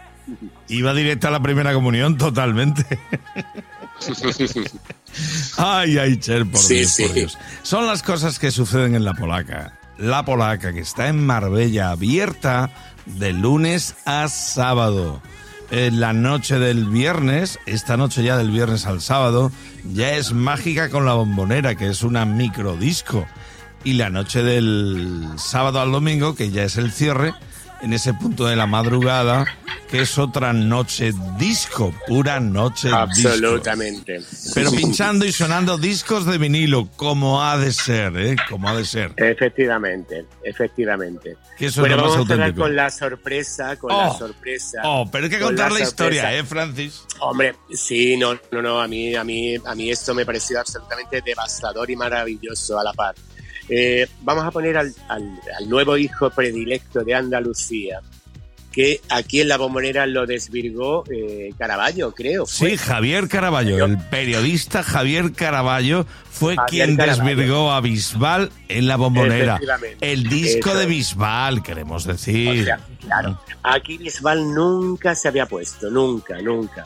Iba 0.69 0.93
directa 0.93 1.29
a 1.29 1.31
la 1.31 1.41
primera 1.41 1.73
comunión, 1.73 2.19
totalmente. 2.19 2.85
Ay, 5.57 5.99
ay, 5.99 6.17
Cher, 6.19 6.45
por 6.47 6.61
Sí, 6.61 6.75
Dios, 6.79 6.97
por 6.99 7.09
sí. 7.09 7.13
Dios. 7.15 7.39
Son 7.63 7.87
las 7.87 8.03
cosas 8.03 8.39
que 8.39 8.51
suceden 8.51 8.95
en 8.95 9.05
la 9.05 9.15
polaca. 9.15 9.79
La 9.99 10.25
polaca 10.25 10.73
que 10.73 10.81
está 10.81 11.09
en 11.09 11.25
Marbella, 11.25 11.91
abierta 11.91 12.71
de 13.07 13.33
lunes 13.33 13.95
a 14.05 14.29
sábado. 14.29 15.23
En 15.71 16.01
la 16.01 16.13
noche 16.13 16.59
del 16.61 16.85
viernes, 16.85 17.59
esta 17.67 17.97
noche 17.97 18.23
ya 18.23 18.37
del 18.37 18.51
viernes 18.51 18.87
al 18.87 19.01
sábado, 19.01 19.51
ya 19.93 20.15
es 20.15 20.33
mágica 20.33 20.91
con 20.91 21.05
la 21.05 21.15
bombonera, 21.15 21.75
que 21.75 21.89
es 21.89 22.03
una 22.03 22.25
microdisco. 22.25 23.27
Y 23.83 23.95
la 23.95 24.09
noche 24.09 24.43
del 24.43 25.27
sábado 25.37 25.81
al 25.81 25.91
domingo, 25.91 26.37
que 26.37 26.51
ya 26.51 26.63
es 26.63 26.77
el 26.77 26.93
cierre, 26.93 27.35
en 27.83 27.93
ese 27.93 28.15
punto 28.15 28.47
de 28.47 28.57
la 28.57 28.67
madrugada, 28.67 29.45
que 29.91 30.03
es 30.03 30.19
otra 30.19 30.53
noche 30.53 31.13
disco, 31.39 31.95
pura 32.09 32.41
noche 32.41 32.89
disco. 32.89 32.99
Absolutamente. 32.99 34.21
Pero 34.55 34.71
pinchando 34.73 35.25
y 35.25 35.33
sonando 35.33 35.79
discos 35.79 36.27
de 36.27 36.39
vinilo, 36.39 36.89
como 36.97 37.43
ha 37.43 37.57
de 37.59 37.73
ser, 37.73 38.17
¿eh? 38.17 38.37
Como 38.49 38.69
ha 38.69 38.77
de 38.77 38.85
ser. 38.85 39.13
Efectivamente, 39.17 40.27
efectivamente. 40.43 41.37
Que 41.59 41.67
eso 41.67 41.81
bueno, 41.81 41.97
es 41.97 42.01
lo 42.01 42.05
más 42.09 42.13
vamos 42.17 42.31
a 42.31 42.33
auténtico. 42.35 42.63
con 42.63 42.77
la 42.77 42.91
sorpresa, 42.91 43.77
con 43.77 43.91
la 43.97 44.09
Oh, 44.09 44.19
sorpresa. 44.19 44.81
Oh, 44.85 45.09
pero 45.11 45.25
hay 45.25 45.31
que 45.31 45.39
con 45.39 45.49
contar 45.49 45.73
la, 45.73 45.81
historia, 45.81 46.37
¿eh, 46.37 46.45
Francis? 46.45 47.03
Hombre, 47.21 47.55
sí, 47.73 48.17
no, 48.17 48.35
no, 48.51 48.63
no, 48.63 48.81
a 48.81 48.89
mí, 48.89 49.15
a 49.15 49.25
mí, 49.25 49.55
a 49.65 49.75
mí 49.75 49.91
esto 49.91 50.15
me 50.15 50.27
pareció 50.27 50.59
absolutamente 50.61 51.21
devastador 51.25 51.91
y 51.91 51.97
maravilloso 51.97 52.79
a 52.79 52.85
la 52.85 52.93
par. 52.93 53.15
Eh, 53.69 54.07
vamos 54.23 54.45
a 54.45 54.51
poner 54.51 54.77
al, 54.77 54.95
al- 55.09 55.41
al 55.59 55.69
nuevo 55.69 55.97
hijo 55.97 56.31
predilecto 56.31 57.03
de 57.03 57.15
Andalucía, 57.15 58.01
que 58.71 59.01
aquí 59.09 59.41
en 59.41 59.49
la 59.49 59.57
bombonera 59.57 60.07
lo 60.07 60.27
desvirgó 60.27 61.03
eh, 61.11 61.51
Caraballo, 61.59 62.13
creo. 62.15 62.47
fue. 62.47 62.71
Sí, 62.71 62.77
Javier 62.77 63.27
Caraballo, 63.29 63.85
el 63.85 63.99
periodista 63.99 64.83
Javier 64.83 65.33
Caraballo 65.33 66.07
fue 66.31 66.55
Javier 66.57 66.85
quien 66.87 66.97
Caraballo. 66.97 67.25
desvirgó 67.37 67.73
a 67.73 67.81
Bisbal 67.81 68.51
en 68.69 68.87
la 68.87 68.97
bombonera. 68.97 69.59
El 70.01 70.29
disco 70.29 70.71
Eso 70.71 70.79
de. 70.79 70.87
Bisbal, 70.87 71.63
queremos 71.63 72.07
O 72.07 72.13
decir. 72.13 72.65
sea, 72.67 72.79
claro, 73.01 73.41
aquí 73.63 73.97
Bisbal 73.99 74.55
nunca 74.55 75.15
se 75.15 75.29
había 75.29 75.47
puesto, 75.47 75.91
nunca, 75.91 76.41
nunca. 76.43 76.85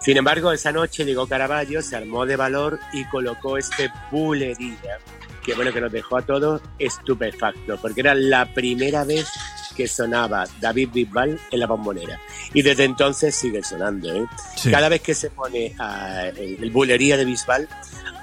Sin 0.00 0.16
embargo, 0.18 0.52
esa 0.52 0.70
noche 0.70 1.04
llegó 1.04 1.26
Caraballo, 1.26 1.82
se 1.82 1.96
armó 1.96 2.24
de 2.26 2.36
valor 2.36 2.78
y 2.92 3.04
colocó 3.06 3.58
este 3.58 3.90
bulería, 4.12 4.98
que 5.44 5.54
bueno, 5.54 5.72
que 5.72 5.80
nos 5.80 5.92
dejó 5.92 6.16
a 6.16 6.22
todos 6.22 6.60
estupefactos, 6.78 7.78
porque 7.80 8.00
era 8.00 8.14
la 8.14 8.46
primera 8.52 9.04
vez 9.04 9.28
que 9.76 9.86
sonaba 9.88 10.44
David 10.60 10.90
Bisbal 10.92 11.38
en 11.50 11.60
la 11.60 11.66
bombonera. 11.66 12.20
Y 12.52 12.62
desde 12.62 12.84
entonces 12.84 13.34
sigue 13.34 13.62
sonando, 13.62 14.14
¿eh? 14.14 14.26
Sí. 14.56 14.70
Cada 14.70 14.88
vez 14.88 15.02
que 15.02 15.14
se 15.14 15.30
pone 15.30 15.74
ah, 15.78 16.28
el, 16.36 16.62
el 16.62 16.70
bulería 16.70 17.16
de 17.16 17.24
Bisbal, 17.24 17.68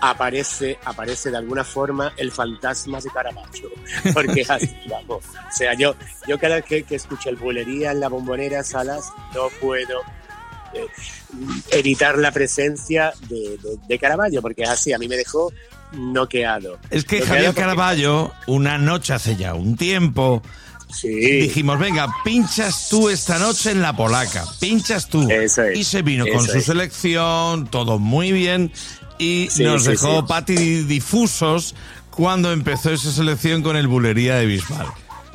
aparece, 0.02 0.80
aparece 0.84 1.30
de 1.30 1.38
alguna 1.38 1.64
forma 1.64 2.14
el 2.18 2.32
fantasma 2.32 3.00
de 3.00 3.10
Caravaggio. 3.10 3.70
Porque 4.14 4.42
es 4.42 4.50
así, 4.50 4.76
vamos. 4.90 5.24
O 5.26 5.52
sea, 5.52 5.74
yo, 5.76 5.96
yo 6.28 6.40
cada 6.40 6.56
vez 6.56 6.66
que, 6.66 6.84
que 6.84 6.96
escucho 6.96 7.30
el 7.30 7.36
bulería 7.36 7.92
en 7.92 8.00
la 8.00 8.10
bombonera 8.10 8.64
Salas, 8.64 9.12
no 9.36 9.50
puedo 9.62 10.02
eh, 10.74 10.88
evitar 11.72 12.18
la 12.18 12.32
presencia 12.32 13.14
de, 13.30 13.58
de, 13.58 13.78
de 13.88 14.00
Caravaggio, 14.00 14.42
porque 14.42 14.64
es 14.64 14.70
así, 14.70 14.92
a 14.92 14.98
mí 14.98 15.08
me 15.08 15.18
dejó 15.18 15.52
noqueado. 15.94 16.78
Es 16.90 17.04
que 17.06 17.18
Noqueado 17.20 17.28
Javier 17.34 17.46
porque- 17.48 17.62
Caraballo, 17.62 18.32
una 18.48 18.78
noche 18.78 19.14
hace 19.14 19.36
ya 19.36 19.54
un 19.54 19.76
tiempo, 19.76 20.42
Sí, 20.94 21.08
dijimos, 21.10 21.80
venga, 21.80 22.08
pinchas 22.26 22.90
tú 22.90 23.08
esta 23.08 23.40
noche 23.40 23.72
en 23.72 23.82
la 23.82 23.96
polaca, 23.96 24.44
pinchas 24.60 25.08
tú. 25.08 25.26
Eso 25.32 25.64
es, 25.64 25.80
y 25.80 25.84
se 25.86 26.02
vino 26.02 26.26
con 26.28 26.46
su 26.46 26.58
es. 26.58 26.66
selección, 26.66 27.68
todo 27.68 27.98
muy 27.98 28.34
bien, 28.34 28.74
y 29.18 29.48
Sí, 29.50 29.64
nos 29.64 29.84
sí, 29.86 29.92
dejó. 29.92 30.26
Pati 30.28 30.84
difusos 30.84 31.76
cuando 32.10 32.52
empezó 32.52 32.92
esa 32.92 33.10
selección 33.10 33.64
con 33.64 33.78
el 33.78 33.88
bulería 33.88 34.36
de 34.36 34.46
Bisbal. 34.48 34.88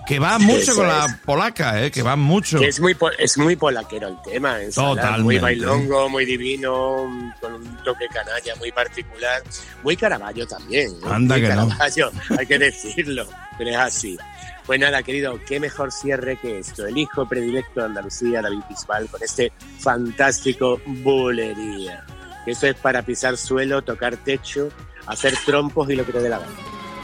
Que 0.06 0.18
va 0.20 0.38
mucho 0.38 0.58
Eso 0.58 0.76
con 0.76 0.86
la 0.86 1.06
es. 1.06 1.14
polaca, 1.24 1.82
¿eh? 1.82 1.90
que 1.90 2.02
va 2.02 2.14
mucho. 2.14 2.60
que 2.60 2.68
es 2.68 2.78
muy, 2.80 2.96
es 3.18 3.36
muy 3.38 3.56
polaquero 3.56 4.08
el 4.08 4.16
tema, 4.22 4.56
Totalmente. 4.72 5.22
muy 5.24 5.38
bailongo, 5.38 6.08
muy 6.08 6.24
divino, 6.24 7.32
con 7.40 7.54
un 7.54 7.76
toque 7.84 8.06
canalla 8.12 8.54
muy 8.56 8.70
particular, 8.70 9.42
muy 9.82 9.96
Caravaggio 9.96 10.46
también. 10.46 10.90
¿eh? 10.92 11.08
Anda 11.10 11.36
muy 11.36 11.46
que 11.48 11.54
no. 11.54 11.68
Hay 12.38 12.46
que 12.46 12.58
decirlo, 12.58 13.26
pero 13.58 13.70
es 13.70 13.76
así. 13.76 14.16
Pues 14.64 14.78
nada, 14.80 15.02
querido, 15.02 15.38
qué 15.46 15.58
mejor 15.60 15.90
cierre 15.92 16.36
que 16.36 16.58
esto. 16.60 16.86
El 16.86 16.98
hijo 16.98 17.28
predilecto 17.28 17.80
de 17.80 17.86
Andalucía, 17.86 18.42
David 18.42 18.62
Bisbal, 18.68 19.08
con 19.08 19.22
este 19.22 19.52
fantástico 19.80 20.80
bulería. 20.86 22.04
Eso 22.46 22.66
es 22.68 22.74
para 22.76 23.02
pisar 23.02 23.36
suelo, 23.36 23.82
tocar 23.82 24.16
techo, 24.16 24.68
hacer 25.06 25.34
trompos 25.44 25.90
y 25.90 25.96
lo 25.96 26.06
que 26.06 26.12
te 26.12 26.20
dé 26.20 26.28
la 26.28 26.38
gana. 26.38 26.52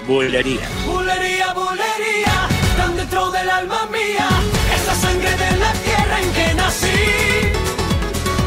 Bulería. 0.07 0.69
Bulería, 0.87 1.53
bulería, 1.53 2.49
dentro 3.13 3.31
del 3.31 3.51
alma 3.51 3.87
mía, 3.93 4.27
es 4.75 4.87
la 4.87 4.95
sangre 4.95 5.31
de 5.31 5.57
la 5.59 5.73
tierra 5.73 6.21
en 6.21 6.33
que 6.33 6.55
nací. 6.55 6.87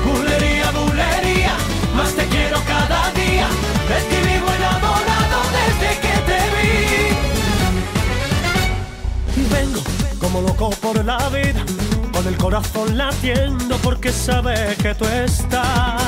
Bulería, 0.05 0.71
bulería, 0.71 1.55
más 1.95 2.13
te 2.15 2.25
quiero 2.25 2.59
cada 2.65 3.11
día, 3.11 3.47
de 3.89 3.97
ti 4.09 4.15
vivo 4.27 4.47
enamorado 4.57 5.39
desde 5.57 5.89
que 6.03 6.15
te 6.29 6.39
vi. 6.55 6.73
Vengo 9.53 9.81
como 10.19 10.41
loco 10.41 10.71
por 10.81 11.05
la 11.05 11.29
vida, 11.29 11.63
con 12.11 12.27
el 12.27 12.37
corazón 12.37 12.97
latiendo 12.97 13.77
porque 13.83 14.11
sabe 14.11 14.75
que 14.81 14.95
tú 14.95 15.05
estás. 15.05 16.01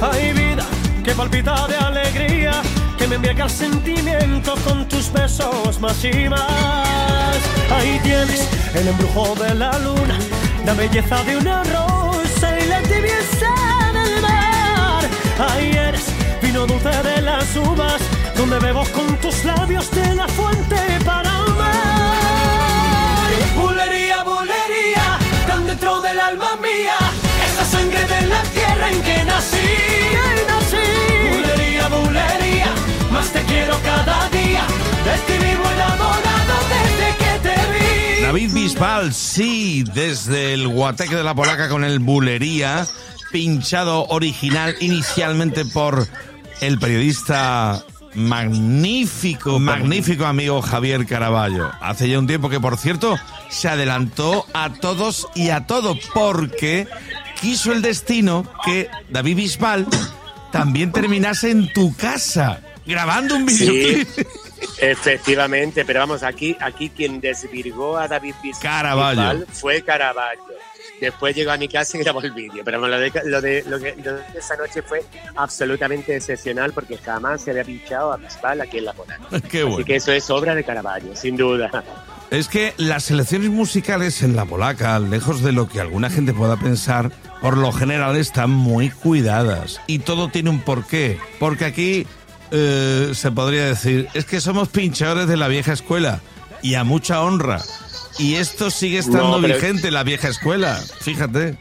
Hay 0.00 0.32
vida 0.32 0.64
que 1.02 1.12
palpita 1.14 1.66
de 1.66 1.76
alegría, 1.76 2.62
que 3.02 3.08
me 3.08 3.16
embriaga 3.16 3.46
el 3.46 3.50
sentimiento 3.50 4.54
con 4.64 4.86
tus 4.86 5.12
besos 5.12 5.80
más 5.80 6.04
y 6.04 6.28
más. 6.28 7.36
Ahí 7.74 7.98
tienes 8.04 8.48
el 8.76 8.86
embrujo 8.86 9.34
de 9.34 9.56
la 9.56 9.76
luna, 9.80 10.16
la 10.64 10.72
belleza 10.74 11.24
de 11.24 11.36
una 11.36 11.64
rosa 11.64 12.60
y 12.60 12.66
la 12.68 12.80
tibieza 12.82 13.52
del 13.92 14.22
mar. 14.22 15.02
Ahí 15.50 15.72
eres 15.72 16.04
vino 16.42 16.64
dulce 16.64 16.90
de 17.02 17.22
las 17.22 17.56
uvas, 17.56 18.00
donde 18.36 18.60
bebo 18.60 18.84
con 18.94 19.16
tus 19.16 19.44
labios 19.44 19.90
de 19.90 20.14
la 20.14 20.28
fuente 20.28 20.76
para 21.04 21.28
amar. 21.28 23.30
Bulería, 23.56 24.22
bulería, 24.22 25.18
tan 25.48 25.66
dentro 25.66 26.00
del 26.02 26.20
alma 26.20 26.54
mía, 26.62 26.98
esa 27.48 27.64
sangre 27.64 28.06
de 28.06 28.26
la 28.28 28.42
tierra 28.42 28.90
en 28.92 29.02
que 29.02 29.24
nací. 29.24 30.51
David 38.32 38.54
Bisbal, 38.54 39.12
sí, 39.12 39.84
desde 39.92 40.54
el 40.54 40.66
Guateque 40.66 41.16
de 41.16 41.22
la 41.22 41.34
Polaca 41.34 41.68
con 41.68 41.84
el 41.84 41.98
Bulería, 41.98 42.86
pinchado 43.30 44.06
original 44.06 44.74
inicialmente 44.80 45.66
por 45.66 46.08
el 46.62 46.78
periodista 46.78 47.84
magnífico, 48.14 49.58
magnífico 49.58 50.24
amigo 50.24 50.62
Javier 50.62 51.04
Caraballo. 51.04 51.72
Hace 51.82 52.08
ya 52.08 52.18
un 52.18 52.26
tiempo 52.26 52.48
que, 52.48 52.58
por 52.58 52.78
cierto, 52.78 53.18
se 53.50 53.68
adelantó 53.68 54.46
a 54.54 54.72
todos 54.72 55.28
y 55.34 55.50
a 55.50 55.66
todo 55.66 55.94
porque 56.14 56.88
quiso 57.38 57.70
el 57.70 57.82
destino 57.82 58.50
que 58.64 58.88
David 59.10 59.36
Bisbal 59.36 59.86
también 60.50 60.90
terminase 60.90 61.50
en 61.50 61.70
tu 61.70 61.94
casa 61.94 62.62
grabando 62.86 63.36
un 63.36 63.46
Sí, 63.46 63.68
videoclip. 63.68 64.26
Efectivamente, 64.78 65.84
pero 65.84 66.00
vamos, 66.00 66.22
aquí, 66.22 66.56
aquí 66.60 66.90
quien 66.90 67.20
desvirgó 67.20 67.96
a 67.98 68.08
David. 68.08 68.34
Bisbal 68.42 69.46
fue 69.52 69.82
Caraballo. 69.82 70.40
Después 71.00 71.34
llegó 71.34 71.50
a 71.50 71.56
mi 71.56 71.66
casa 71.66 71.96
y 71.96 72.00
grabó 72.00 72.20
el 72.22 72.30
vídeo. 72.30 72.62
Pero 72.64 72.78
lo 72.86 72.98
de, 72.98 73.12
lo, 73.24 73.40
de, 73.40 73.64
lo, 73.66 73.78
que- 73.80 73.96
lo 74.04 74.14
de 74.14 74.22
esa 74.38 74.56
noche 74.56 74.82
fue 74.82 75.02
absolutamente 75.34 76.14
excepcional 76.14 76.72
porque 76.72 76.96
jamás 76.96 77.42
se 77.42 77.50
había 77.50 77.64
pinchado 77.64 78.12
a 78.12 78.16
Bisbal 78.18 78.60
aquí 78.60 78.78
en 78.78 78.84
la 78.84 78.92
Polaca. 78.92 79.20
Qué 79.50 79.62
bueno. 79.64 79.78
Así 79.78 79.84
que 79.84 79.96
eso 79.96 80.12
es 80.12 80.30
obra 80.30 80.54
de 80.54 80.62
Caraballo, 80.62 81.16
sin 81.16 81.36
duda. 81.36 81.82
Es 82.30 82.48
que 82.48 82.72
las 82.76 83.02
selecciones 83.04 83.50
musicales 83.50 84.22
en 84.22 84.36
la 84.36 84.46
polaca, 84.46 84.98
lejos 85.00 85.42
de 85.42 85.52
lo 85.52 85.68
que 85.68 85.80
alguna 85.80 86.08
gente 86.08 86.32
pueda 86.32 86.56
pensar, 86.56 87.10
por 87.42 87.58
lo 87.58 87.72
general 87.72 88.16
están 88.16 88.50
muy 88.50 88.88
cuidadas. 88.90 89.80
Y 89.86 89.98
todo 89.98 90.28
tiene 90.28 90.48
un 90.50 90.60
porqué. 90.60 91.18
Porque 91.40 91.64
aquí 91.66 92.06
eh, 92.52 93.12
se 93.14 93.30
podría 93.32 93.64
decir, 93.66 94.08
es 94.14 94.24
que 94.24 94.40
somos 94.40 94.68
pinchadores 94.68 95.26
de 95.26 95.36
la 95.36 95.48
vieja 95.48 95.72
escuela. 95.72 96.20
Y 96.62 96.74
a 96.74 96.84
mucha 96.84 97.20
honra. 97.22 97.60
Y 98.18 98.34
esto 98.34 98.70
sigue 98.70 98.98
estando 98.98 99.36
No, 99.36 99.40
pero- 99.42 99.54
vigente, 99.56 99.90
la 99.90 100.04
vieja 100.04 100.28
escuela. 100.28 100.80
Fíjate. 101.00 101.58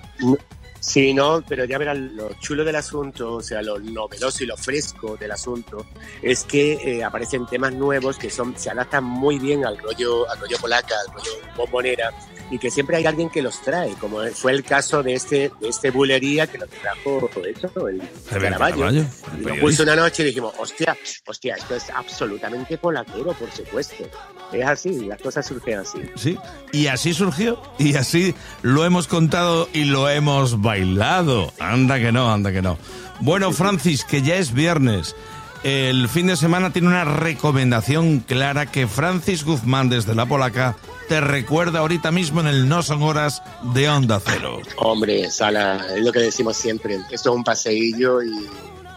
Sí, 0.82 1.13
no, 1.13 1.44
pero 1.48 1.65
ya 1.65 1.78
verás, 1.78 1.96
lo 1.96 2.34
chulo 2.39 2.65
del 2.65 2.76
asunto, 2.76 3.36
o 3.36 3.41
sea, 3.41 3.62
lo 3.62 3.78
novedoso 3.78 4.44
y 4.44 4.48
lo 4.48 4.58
fresco 4.58 5.15
del 5.15 5.32
asunto, 5.32 5.86
es 6.24 6.44
que 6.44 6.74
eh, 6.74 7.04
aparecen 7.04 7.46
temas 7.46 7.72
nuevos 7.74 8.17
que 8.17 8.32
son 8.32 8.58
se 8.58 8.72
adaptan 8.72 9.04
muy 9.04 9.38
bien 9.38 9.63
al 9.63 9.78
rollo, 9.78 10.28
al 10.28 10.39
rollo 10.39 10.58
polaca, 10.60 10.96
al 11.08 11.13
rollo 11.13 11.32
bombonera, 11.56 12.12
y 12.50 12.58
que 12.58 12.72
siempre 12.72 12.98
hay 12.98 13.06
alguien 13.06 13.30
que 13.30 13.41
los 13.44 13.62
trae, 13.62 13.94
como 13.94 14.26
fue 14.34 14.52
el 14.52 14.63
caso 14.63 15.04
de 15.04 15.13
este, 15.13 15.52
de 15.62 15.70
este 15.70 15.91
bulería 15.91 16.48
que 16.48 16.58
lo 16.58 16.67
trajo 16.67 17.30
eso, 17.46 17.88
el 17.88 18.02
Caraballo. 18.30 18.89
Y 18.89 19.41
lo 19.41 19.56
puso 19.60 19.84
una 19.84 19.96
noche 19.96 20.24
y 20.24 20.28
dijimos, 20.28 20.54
hostia, 20.58 20.98
hostia, 21.28 21.56
esto 21.56 21.76
es 21.76 21.89
absolutamente 21.91 22.78
polaquero, 22.78 23.34
por 23.34 23.52
supuesto. 23.52 24.04
Es 24.52 24.65
así, 24.65 25.06
las 25.06 25.22
cosas 25.22 25.46
surgen 25.46 25.80
así. 25.80 26.00
Sí, 26.15 26.38
y 26.74 26.88
así 26.88 27.13
surgió, 27.13 27.62
y 27.80 27.96
así 27.96 28.36
lo 28.63 28.84
hemos 28.84 29.08
contado 29.08 29.70
y 29.72 29.86
lo 29.86 30.10
hemos 30.10 30.60
bailado. 30.71 31.51
Anda 31.60 31.99
que 31.99 32.13
no, 32.13 32.31
anda 32.31 32.53
que 32.53 32.62
no. 32.62 32.77
Bueno, 33.19 33.51
Francis, 33.51 34.05
que 34.05 34.21
ya 34.21 34.36
es 34.36 34.53
viernes. 34.53 35.17
el 35.63 36.07
fin 36.07 36.27
de 36.27 36.38
semana 36.38 36.71
tiene 36.71 36.88
una 36.88 37.03
recomendación 37.03 38.21
clara 38.21 38.71
que 38.71 38.88
Francis 38.88 39.43
Guzmán 39.43 39.89
desde 39.89 40.15
La 40.15 40.25
Polaca 40.25 40.77
te 41.10 41.19
recuerda 41.19 41.79
ahorita 41.79 42.10
mismo 42.12 42.39
en 42.39 42.47
el 42.47 42.69
No 42.69 42.84
Son 42.84 43.03
Horas 43.03 43.43
de 43.73 43.89
Onda 43.89 44.21
Cero. 44.25 44.62
Hombre, 44.77 45.29
Sala, 45.29 45.86
es 45.93 46.05
lo 46.05 46.13
que 46.13 46.19
decimos 46.19 46.55
siempre. 46.55 46.95
Esto 47.12 47.31
es 47.31 47.36
un 47.36 47.43
paseillo 47.43 48.23
y, 48.23 48.31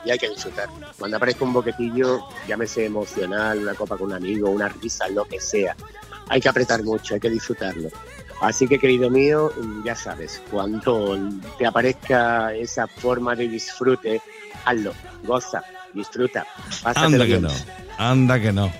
hay 0.08 0.18
que 0.18 0.28
disfrutar. 0.28 0.68
Cuando 0.96 1.16
aparezca 1.16 1.44
un 1.44 1.52
boquetillo, 1.52 2.24
llámese 2.46 2.84
emocional, 2.84 3.58
una 3.58 3.74
copa 3.74 3.96
con 3.96 4.06
un 4.06 4.12
amigo, 4.12 4.48
una 4.48 4.68
risa, 4.68 5.08
lo 5.08 5.24
que 5.24 5.40
sea. 5.40 5.74
Hay 6.28 6.40
que 6.40 6.48
apretar 6.48 6.84
mucho, 6.84 7.14
hay 7.14 7.20
que 7.20 7.30
disfrutarlo. 7.30 7.88
Así 8.40 8.66
que, 8.66 8.78
querido 8.78 9.10
mío, 9.10 9.52
ya 9.84 9.94
sabes, 9.94 10.42
cuando 10.50 11.18
te 11.58 11.66
aparezca 11.66 12.54
esa 12.54 12.86
forma 12.86 13.34
de 13.34 13.48
disfrute, 13.48 14.20
hazlo, 14.64 14.92
goza, 15.24 15.62
disfruta. 15.92 16.46
Anda 16.84 17.26
que 17.26 17.40
no, 17.40 17.50
anda 17.98 18.40
que 18.40 18.52
no. 18.52 18.72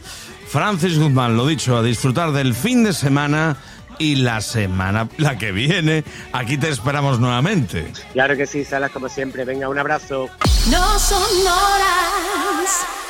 Francis 0.48 0.98
Guzmán, 0.98 1.36
lo 1.36 1.46
dicho, 1.46 1.76
a 1.76 1.82
disfrutar 1.82 2.32
del 2.32 2.54
fin 2.54 2.84
de 2.84 2.92
semana 2.92 3.56
y 3.98 4.16
la 4.16 4.40
semana, 4.40 5.08
la 5.18 5.38
que 5.38 5.52
viene, 5.52 6.04
aquí 6.32 6.58
te 6.58 6.68
esperamos 6.68 7.20
nuevamente. 7.20 7.90
Claro 8.12 8.36
que 8.36 8.46
sí, 8.46 8.64
Salas, 8.64 8.90
como 8.90 9.08
siempre. 9.08 9.44
Venga, 9.44 9.68
un 9.68 9.78
abrazo. 9.78 10.28
No 10.70 10.98
son 10.98 11.46
horas 11.46 13.03